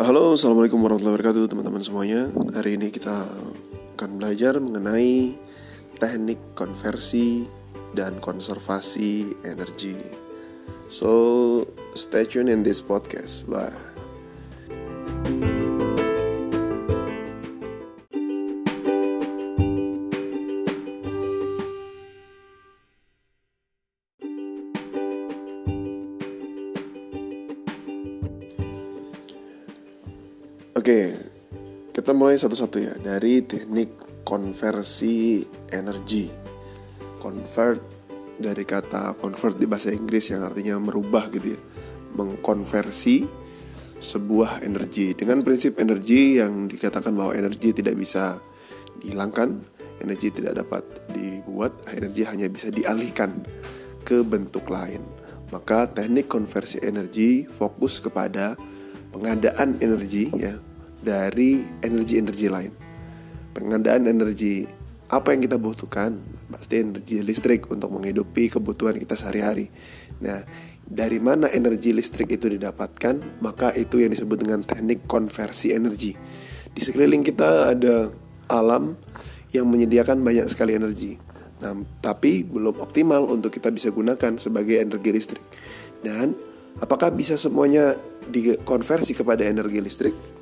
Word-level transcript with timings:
Halo, 0.00 0.32
assalamualaikum 0.32 0.80
warahmatullahi 0.80 1.20
wabarakatuh, 1.20 1.44
teman-teman 1.52 1.84
semuanya. 1.84 2.32
Hari 2.56 2.80
ini 2.80 2.88
kita 2.88 3.20
akan 4.00 4.16
belajar 4.16 4.56
mengenai 4.56 5.36
teknik 6.00 6.40
konversi 6.56 7.44
dan 7.92 8.16
konservasi 8.16 9.36
energi. 9.44 9.92
So, 10.88 11.68
stay 11.92 12.24
tune 12.24 12.48
in 12.48 12.64
this 12.64 12.80
podcast. 12.80 13.44
Bye. 13.44 13.89
Oke, 30.80 31.12
kita 31.92 32.16
mulai 32.16 32.40
satu-satu 32.40 32.80
ya 32.80 32.96
dari 32.96 33.44
teknik 33.44 34.24
konversi 34.24 35.44
energi. 35.68 36.24
Convert 37.20 37.84
dari 38.40 38.64
kata 38.64 39.12
convert 39.12 39.60
di 39.60 39.68
bahasa 39.68 39.92
Inggris 39.92 40.32
yang 40.32 40.40
artinya 40.40 40.80
merubah 40.80 41.28
gitu 41.36 41.52
ya, 41.52 41.60
mengkonversi 42.16 43.28
sebuah 44.00 44.64
energi 44.64 45.12
dengan 45.12 45.44
prinsip 45.44 45.76
energi 45.76 46.40
yang 46.40 46.64
dikatakan 46.64 47.12
bahwa 47.12 47.36
energi 47.36 47.76
tidak 47.76 48.00
bisa 48.00 48.40
dihilangkan, 49.04 49.60
energi 50.00 50.32
tidak 50.32 50.64
dapat 50.64 51.12
dibuat, 51.12 51.76
energi 51.92 52.24
hanya 52.24 52.48
bisa 52.48 52.72
dialihkan 52.72 53.44
ke 54.00 54.24
bentuk 54.24 54.64
lain. 54.72 55.04
Maka 55.52 55.92
teknik 55.92 56.24
konversi 56.24 56.80
energi 56.80 57.44
fokus 57.44 58.00
kepada 58.00 58.56
pengadaan 59.12 59.76
energi 59.84 60.32
ya 60.40 60.69
dari 61.00 61.64
energi-energi 61.80 62.46
lain. 62.48 62.72
Pengadaan 63.56 64.06
energi 64.06 64.64
apa 65.10 65.34
yang 65.34 65.42
kita 65.42 65.58
butuhkan 65.58 66.22
pasti 66.54 66.86
energi 66.86 67.18
listrik 67.18 67.66
untuk 67.66 67.90
menghidupi 67.90 68.46
kebutuhan 68.46 68.94
kita 68.94 69.18
sehari-hari. 69.18 69.66
Nah, 70.22 70.46
dari 70.86 71.18
mana 71.18 71.50
energi 71.50 71.90
listrik 71.90 72.30
itu 72.30 72.46
didapatkan? 72.46 73.42
Maka 73.42 73.74
itu 73.74 73.98
yang 73.98 74.14
disebut 74.14 74.46
dengan 74.46 74.62
teknik 74.62 75.10
konversi 75.10 75.74
energi. 75.74 76.14
Di 76.70 76.80
sekeliling 76.82 77.26
kita 77.26 77.74
ada 77.74 78.10
alam 78.46 78.94
yang 79.50 79.66
menyediakan 79.66 80.22
banyak 80.22 80.46
sekali 80.46 80.78
energi. 80.78 81.18
Nah, 81.60 81.74
tapi 81.98 82.46
belum 82.46 82.78
optimal 82.78 83.26
untuk 83.34 83.50
kita 83.50 83.74
bisa 83.74 83.90
gunakan 83.90 84.38
sebagai 84.38 84.78
energi 84.78 85.10
listrik. 85.10 85.42
Dan 86.00 86.38
apakah 86.78 87.10
bisa 87.10 87.34
semuanya 87.34 87.98
dikonversi 88.30 89.18
kepada 89.18 89.42
energi 89.42 89.82
listrik? 89.82 90.39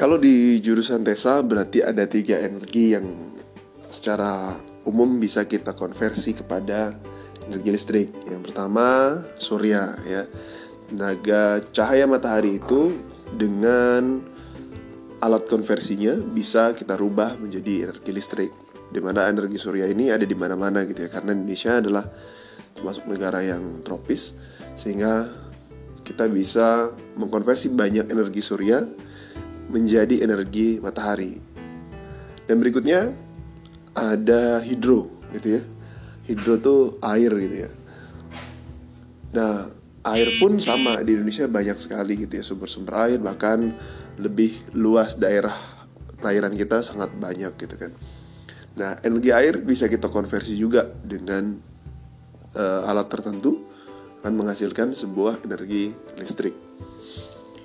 Kalau 0.00 0.16
di 0.16 0.56
jurusan 0.64 1.04
TESA 1.04 1.44
berarti 1.44 1.84
ada 1.84 2.08
tiga 2.08 2.40
energi 2.40 2.96
yang 2.96 3.04
secara 3.92 4.56
umum 4.88 5.20
bisa 5.20 5.44
kita 5.44 5.76
konversi 5.76 6.32
kepada 6.32 6.96
energi 7.44 7.68
listrik. 7.68 8.08
Yang 8.24 8.48
pertama 8.48 9.20
surya 9.36 10.00
ya, 10.08 10.24
tenaga 10.88 11.60
cahaya 11.76 12.08
matahari 12.08 12.56
itu 12.56 12.96
dengan 13.36 14.24
alat 15.20 15.44
konversinya 15.44 16.16
bisa 16.16 16.72
kita 16.72 16.96
rubah 16.96 17.36
menjadi 17.36 17.92
energi 17.92 18.10
listrik. 18.16 18.69
Di 18.90 18.98
mana 18.98 19.30
energi 19.30 19.54
surya 19.54 19.86
ini 19.86 20.10
ada 20.10 20.26
di 20.26 20.34
mana-mana 20.34 20.82
gitu 20.82 21.06
ya, 21.06 21.10
karena 21.10 21.30
Indonesia 21.30 21.78
adalah 21.78 22.04
termasuk 22.74 23.06
negara 23.06 23.42
yang 23.42 23.86
tropis 23.86 24.34
sehingga 24.74 25.30
kita 26.02 26.26
bisa 26.26 26.90
mengkonversi 27.14 27.70
banyak 27.70 28.10
energi 28.10 28.42
surya 28.42 28.82
menjadi 29.70 30.26
energi 30.26 30.82
matahari. 30.82 31.38
Dan 32.50 32.58
berikutnya 32.58 33.14
ada 33.94 34.58
hidro 34.58 35.06
gitu 35.38 35.60
ya. 35.60 35.62
Hidro 36.26 36.58
tuh 36.58 36.80
air 36.98 37.30
gitu 37.30 37.56
ya. 37.66 37.70
Nah, 39.30 39.70
air 40.10 40.28
pun 40.42 40.58
sama 40.58 40.98
di 41.06 41.14
Indonesia 41.14 41.46
banyak 41.46 41.78
sekali 41.78 42.18
gitu 42.26 42.40
ya 42.40 42.44
sumber-sumber 42.44 42.94
air 43.06 43.18
bahkan 43.22 43.70
lebih 44.18 44.74
luas 44.74 45.14
daerah 45.14 45.54
perairan 46.18 46.58
kita 46.58 46.82
sangat 46.82 47.14
banyak 47.14 47.54
gitu 47.54 47.76
kan. 47.78 47.94
Nah, 48.78 49.02
energi 49.02 49.30
air 49.34 49.58
bisa 49.64 49.90
kita 49.90 50.06
konversi 50.06 50.54
juga 50.54 50.86
dengan 50.86 51.58
uh, 52.54 52.90
alat 52.90 53.08
tertentu 53.10 53.66
akan 54.20 54.34
menghasilkan 54.36 54.94
sebuah 54.94 55.42
energi 55.42 55.90
listrik. 56.20 56.54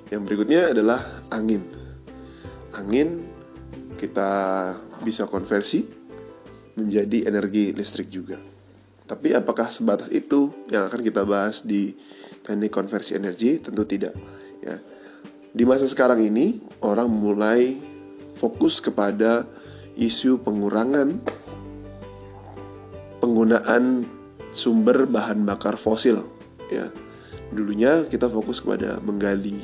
Yang 0.10 0.22
berikutnya 0.24 0.72
adalah 0.72 1.02
angin 1.34 1.86
angin 2.76 3.24
kita 3.96 4.32
bisa 5.08 5.24
konversi 5.26 5.88
menjadi 6.76 7.32
energi 7.32 7.72
listrik 7.72 8.12
juga. 8.12 8.36
Tapi 9.06 9.32
apakah 9.32 9.72
sebatas 9.72 10.12
itu 10.12 10.52
yang 10.68 10.92
akan 10.92 11.00
kita 11.00 11.24
bahas 11.24 11.64
di 11.64 11.96
teknik 12.44 12.74
konversi 12.74 13.16
energi? 13.16 13.62
Tentu 13.64 13.88
tidak. 13.88 14.12
Ya. 14.60 14.82
Di 15.56 15.64
masa 15.64 15.88
sekarang 15.88 16.20
ini 16.20 16.60
orang 16.84 17.08
mulai 17.08 17.80
fokus 18.36 18.84
kepada 18.84 19.48
isu 19.96 20.44
pengurangan 20.44 21.20
penggunaan 23.24 24.06
sumber 24.52 25.08
bahan 25.10 25.44
bakar 25.44 25.76
fosil. 25.80 26.24
Ya. 26.72 26.92
Dulunya 27.52 28.04
kita 28.08 28.28
fokus 28.28 28.60
kepada 28.60 29.00
menggali 29.02 29.60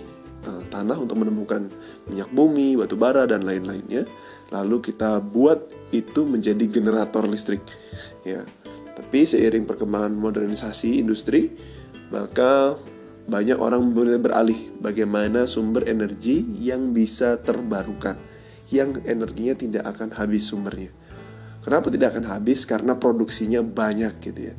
uh, 0.47 0.63
tanah 0.71 0.97
untuk 0.97 1.19
menemukan 1.19 1.67
minyak 2.07 2.31
bumi, 2.31 2.79
batu 2.79 2.95
bara 2.95 3.27
dan 3.27 3.43
lain-lainnya. 3.43 4.07
Lalu 4.51 4.91
kita 4.91 5.23
buat 5.23 5.67
itu 5.95 6.27
menjadi 6.27 6.67
generator 6.67 7.27
listrik. 7.27 7.63
Ya. 8.23 8.43
Tapi 8.91 9.23
seiring 9.23 9.63
perkembangan 9.63 10.13
modernisasi 10.13 10.99
industri, 10.99 11.51
maka 12.11 12.75
banyak 13.25 13.55
orang 13.55 13.95
mulai 13.95 14.19
beralih 14.19 14.75
bagaimana 14.81 15.47
sumber 15.47 15.87
energi 15.87 16.43
yang 16.59 16.91
bisa 16.91 17.39
terbarukan, 17.39 18.17
yang 18.71 18.95
energinya 19.03 19.53
tidak 19.53 19.83
akan 19.83 20.15
habis 20.15 20.47
sumbernya. 20.47 20.89
Kenapa 21.61 21.93
tidak 21.93 22.17
akan 22.17 22.25
habis? 22.31 22.65
Karena 22.65 22.97
produksinya 22.97 23.61
banyak 23.61 24.17
gitu 24.23 24.41
ya. 24.49 24.55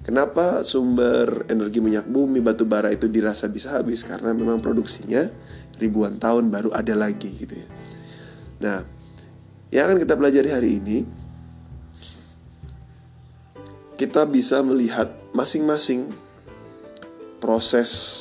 Kenapa 0.00 0.64
sumber 0.64 1.44
energi 1.46 1.78
minyak 1.78 2.08
bumi, 2.08 2.40
batu 2.40 2.64
bara 2.64 2.88
itu 2.90 3.06
dirasa 3.06 3.46
bisa 3.46 3.76
habis? 3.76 4.02
Karena 4.02 4.32
memang 4.32 4.58
produksinya 4.58 5.28
ribuan 5.76 6.16
tahun 6.16 6.48
baru 6.48 6.72
ada 6.72 6.96
lagi 6.96 7.30
gitu 7.36 7.54
ya. 7.54 7.68
Nah, 8.64 8.78
yang 9.70 9.92
akan 9.92 10.02
kita 10.02 10.16
pelajari 10.16 10.50
hari 10.50 10.70
ini 10.80 10.98
kita 14.00 14.24
bisa 14.24 14.64
melihat 14.64 15.12
masing-masing 15.36 16.08
proses 17.36 18.16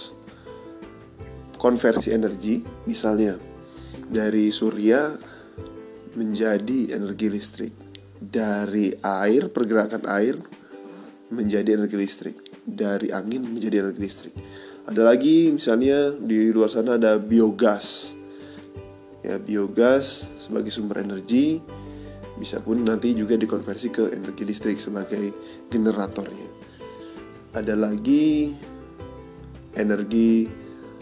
konversi 1.55 2.11
energi, 2.11 2.63
misalnya 2.83 3.39
dari 4.11 4.51
surya 4.51 5.28
menjadi 6.17 6.95
energi 6.97 7.27
listrik, 7.29 7.73
dari 8.19 8.91
air, 8.99 9.47
pergerakan 9.49 10.03
air 10.09 10.35
menjadi 11.29 11.77
energi 11.77 11.97
listrik. 11.97 12.37
Dari 12.69 13.09
angin 13.09 13.45
menjadi 13.49 13.81
energi 13.81 14.01
listrik. 14.01 14.35
Ada 14.89 15.05
lagi 15.05 15.49
misalnya 15.53 16.13
di 16.17 16.49
luar 16.53 16.69
sana 16.69 16.97
ada 16.97 17.17
biogas. 17.17 18.13
Ya 19.21 19.37
biogas 19.37 20.25
sebagai 20.37 20.73
sumber 20.73 21.05
energi 21.05 21.61
bisa 22.39 22.63
pun 22.63 22.87
nanti 22.87 23.11
juga 23.11 23.35
dikonversi 23.35 23.87
ke 23.91 24.03
energi 24.15 24.43
listrik 24.47 24.77
sebagai 24.79 25.33
generatornya. 25.67 26.49
Ada 27.53 27.75
lagi 27.75 28.53
energi 29.75 30.47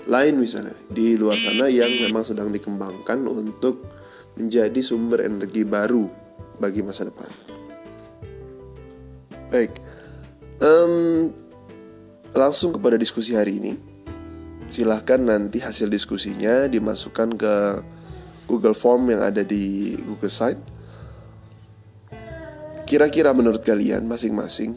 lain 0.08 0.36
misalnya 0.40 0.76
di 0.88 1.20
luar 1.20 1.36
sana 1.36 1.68
yang 1.68 1.92
memang 2.08 2.24
sedang 2.24 2.50
dikembangkan 2.50 3.28
untuk 3.28 3.97
menjadi 4.38 4.80
sumber 4.86 5.26
energi 5.26 5.66
baru 5.66 6.06
bagi 6.62 6.86
masa 6.86 7.10
depan 7.10 7.30
baik 9.50 9.74
um, 10.62 11.32
langsung 12.36 12.76
kepada 12.76 13.00
diskusi 13.00 13.34
hari 13.34 13.58
ini. 13.58 13.74
Silahkan 14.68 15.18
nanti 15.18 15.64
hasil 15.64 15.88
diskusinya 15.88 16.68
dimasukkan 16.68 17.30
ke 17.40 17.56
Google 18.52 18.76
Form 18.76 19.08
yang 19.08 19.24
ada 19.24 19.42
di 19.42 19.96
Google 19.96 20.32
Site. 20.32 20.64
Kira-kira 22.88 23.32
menurut 23.36 23.64
kalian 23.64 24.08
masing-masing 24.08 24.76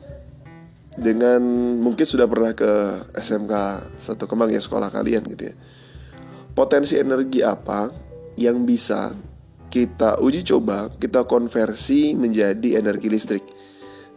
dengan 0.95 1.43
mungkin 1.79 2.03
sudah 2.03 2.27
pernah 2.27 2.55
ke 2.55 2.71
SMK 3.15 3.55
satu 3.99 4.27
Kemang 4.27 4.51
ya 4.51 4.62
sekolah 4.62 4.91
kalian 4.91 5.27
gitu 5.31 5.51
ya. 5.51 5.55
Potensi 6.55 6.99
energi 6.99 7.43
apa 7.43 7.91
yang 8.35 8.67
bisa 8.67 9.15
kita 9.70 10.19
uji 10.19 10.43
coba, 10.43 10.90
kita 10.90 11.25
konversi 11.25 12.19
menjadi 12.19 12.82
energi 12.82 13.06
listrik 13.06 13.44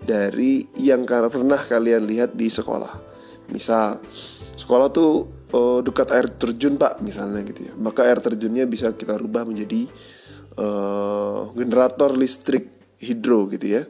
dari 0.02 0.66
yang 0.82 1.06
pernah 1.06 1.62
kalian 1.62 2.04
lihat 2.04 2.34
di 2.34 2.50
sekolah. 2.50 3.14
Misal, 3.54 4.02
sekolah 4.58 4.90
tuh 4.90 5.30
uh, 5.54 5.80
dekat 5.86 6.10
air 6.12 6.28
terjun 6.34 6.76
pak, 6.76 7.00
misalnya 7.06 7.46
gitu 7.46 7.70
ya. 7.70 7.74
Maka 7.78 8.10
air 8.10 8.18
terjunnya 8.18 8.66
bisa 8.66 8.92
kita 8.98 9.14
rubah 9.16 9.46
menjadi 9.46 9.86
uh, 10.58 11.54
generator 11.54 12.18
listrik 12.18 12.98
hidro 12.98 13.46
gitu 13.54 13.80
ya. 13.80 13.86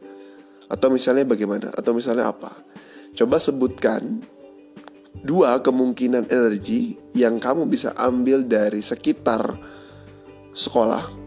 Atau 0.67 0.91
misalnya 0.91 1.23
bagaimana? 1.23 1.71
Atau 1.71 1.95
misalnya 1.95 2.27
apa? 2.27 2.51
Coba 3.15 3.39
sebutkan 3.39 4.19
dua 5.23 5.61
kemungkinan 5.63 6.27
energi 6.27 6.97
yang 7.15 7.37
kamu 7.39 7.69
bisa 7.69 7.93
ambil 7.95 8.41
dari 8.43 8.81
sekitar 8.81 9.53
sekolah 10.51 11.22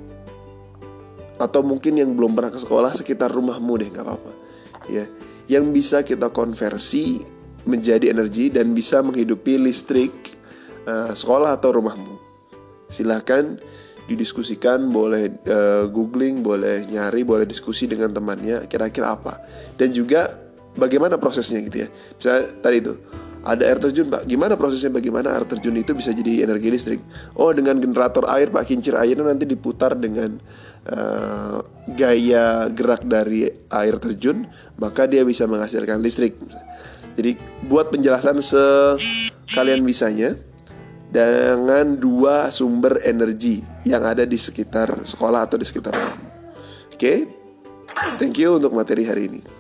atau 1.37 1.61
mungkin 1.61 2.01
yang 2.01 2.11
belum 2.17 2.33
pernah 2.33 2.53
ke 2.53 2.61
sekolah 2.61 2.93
sekitar 2.97 3.29
rumahmu 3.33 3.73
deh 3.81 3.89
nggak 3.93 4.05
apa-apa. 4.05 4.33
Ya. 4.89 5.05
Yang 5.47 5.65
bisa 5.73 5.99
kita 6.03 6.35
konversi 6.35 7.23
menjadi 7.67 8.11
energi 8.11 8.51
dan 8.51 8.73
bisa 8.73 9.03
menghidupi 9.03 9.59
listrik 9.59 10.15
uh, 10.87 11.13
sekolah 11.13 11.59
atau 11.59 11.75
rumahmu. 11.77 12.15
Silahkan 12.87 13.59
didiskusikan 14.07 14.87
boleh 14.95 15.43
uh, 15.51 15.91
googling 15.91 16.39
boleh 16.39 16.87
nyari 16.87 17.27
boleh 17.27 17.43
diskusi 17.43 17.91
dengan 17.91 18.15
temannya 18.15 18.71
kira-kira 18.71 19.19
apa. 19.19 19.43
Dan 19.75 19.91
juga 19.91 20.31
bagaimana 20.79 21.19
prosesnya 21.19 21.63
gitu 21.67 21.87
ya. 21.87 21.89
Misalnya 21.91 22.45
tadi 22.63 22.77
itu 22.79 22.95
ada 23.47 23.63
air 23.63 23.79
terjun 23.79 24.11
pak. 24.11 24.27
Gimana 24.27 24.59
prosesnya? 24.59 24.91
Bagaimana 24.91 25.39
air 25.39 25.47
terjun 25.47 25.79
itu 25.79 25.95
bisa 25.95 26.11
jadi 26.11 26.43
energi 26.43 26.69
listrik? 26.69 27.01
Oh 27.39 27.55
dengan 27.55 27.79
generator 27.79 28.27
air 28.27 28.51
pak. 28.51 28.67
Kincir 28.67 28.99
airnya 28.99 29.31
nanti 29.31 29.47
diputar 29.47 29.95
dengan 29.95 30.35
uh, 30.91 31.63
gaya 31.95 32.67
gerak 32.75 33.07
dari 33.07 33.47
air 33.71 33.97
terjun 34.03 34.45
maka 34.83 35.07
dia 35.07 35.23
bisa 35.23 35.47
menghasilkan 35.47 36.03
listrik. 36.03 36.35
Jadi 37.15 37.39
buat 37.71 37.89
penjelasan 37.95 38.43
sekalian 38.43 39.81
bisanya 39.87 40.37
dengan 41.07 41.97
dua 41.97 42.51
sumber 42.51 43.01
energi 43.07 43.63
yang 43.87 44.03
ada 44.05 44.27
di 44.27 44.37
sekitar 44.37 45.07
sekolah 45.07 45.47
atau 45.47 45.57
di 45.57 45.65
sekitar 45.65 45.95
oke? 45.95 46.99
Okay? 46.99 47.25
thank 48.21 48.37
you 48.37 48.59
untuk 48.59 48.75
materi 48.75 49.07
hari 49.07 49.31
ini 49.31 49.56